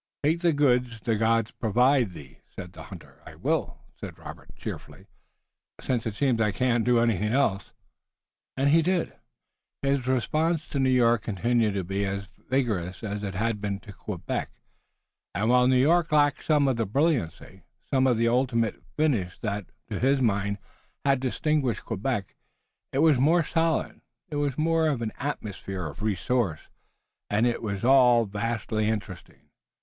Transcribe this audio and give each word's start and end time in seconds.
"Take 0.23 0.39
the 0.39 0.51
goods 0.51 0.99
the 1.01 1.15
gods 1.15 1.51
provide 1.51 2.13
thee," 2.13 2.39
said 2.49 2.73
the 2.73 2.81
hunter. 2.81 3.21
"I 3.23 3.35
will," 3.35 3.81
said 3.99 4.17
Robert, 4.17 4.49
cheerfully, 4.55 5.05
"since 5.79 6.07
it 6.07 6.15
seems 6.15 6.41
I 6.41 6.51
can't 6.51 6.83
do 6.83 6.97
anything 6.97 7.31
else." 7.31 7.71
And 8.57 8.71
he 8.71 8.81
did. 8.81 9.13
His 9.83 10.07
response 10.07 10.67
to 10.69 10.79
New 10.79 10.89
York 10.89 11.21
continued 11.21 11.75
to 11.75 11.83
be 11.83 12.03
as 12.03 12.27
vigorous 12.49 13.03
as 13.03 13.21
it 13.21 13.35
had 13.35 13.61
been 13.61 13.79
to 13.81 13.93
Quebec, 13.93 14.49
and 15.35 15.49
while 15.51 15.67
New 15.67 15.75
York 15.77 16.11
lacked 16.11 16.45
some 16.45 16.67
of 16.67 16.77
the 16.77 16.87
brilliancy, 16.87 17.61
some 17.87 18.07
of 18.07 18.17
the 18.17 18.27
ultimate 18.27 18.81
finish 18.97 19.37
that, 19.41 19.67
to 19.91 19.99
his 19.99 20.19
mind, 20.19 20.57
had 21.05 21.19
distinguished 21.19 21.85
Quebec, 21.85 22.35
it 22.91 23.03
was 23.03 23.19
more 23.19 23.43
solid, 23.43 24.01
there 24.29 24.39
was 24.39 24.57
more 24.57 24.87
of 24.87 25.03
an 25.03 25.11
atmosphere 25.19 25.85
of 25.85 26.01
resource, 26.01 26.61
and 27.29 27.45
it 27.45 27.61
was 27.61 27.85
all 27.85 28.25
vastly 28.25 28.87
interesting. 28.89 29.51